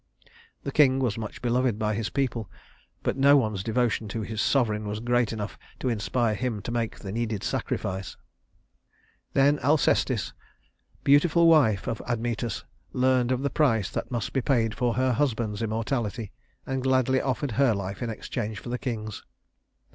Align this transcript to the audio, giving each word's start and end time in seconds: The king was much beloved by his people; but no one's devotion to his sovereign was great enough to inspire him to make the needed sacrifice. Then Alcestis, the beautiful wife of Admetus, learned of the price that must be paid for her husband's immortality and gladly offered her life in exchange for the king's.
The 0.63 0.71
king 0.71 0.97
was 0.97 1.15
much 1.15 1.43
beloved 1.43 1.77
by 1.77 1.93
his 1.93 2.09
people; 2.09 2.49
but 3.03 3.17
no 3.17 3.37
one's 3.37 3.61
devotion 3.61 4.07
to 4.07 4.21
his 4.23 4.41
sovereign 4.41 4.87
was 4.87 4.99
great 4.99 5.31
enough 5.31 5.59
to 5.79 5.89
inspire 5.89 6.33
him 6.33 6.59
to 6.63 6.71
make 6.71 6.97
the 6.97 7.11
needed 7.11 7.43
sacrifice. 7.43 8.17
Then 9.33 9.59
Alcestis, 9.59 10.29
the 10.29 10.33
beautiful 11.03 11.47
wife 11.47 11.85
of 11.85 12.01
Admetus, 12.07 12.65
learned 12.93 13.31
of 13.31 13.43
the 13.43 13.51
price 13.51 13.91
that 13.91 14.09
must 14.09 14.33
be 14.33 14.41
paid 14.41 14.73
for 14.73 14.95
her 14.95 15.13
husband's 15.13 15.61
immortality 15.61 16.31
and 16.65 16.81
gladly 16.81 17.21
offered 17.21 17.51
her 17.51 17.75
life 17.75 18.01
in 18.01 18.09
exchange 18.09 18.57
for 18.57 18.69
the 18.69 18.79
king's. 18.79 19.23